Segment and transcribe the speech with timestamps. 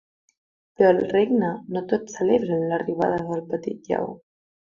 [0.79, 4.09] Però al regne no tots celebren l’arribada del petit lleó.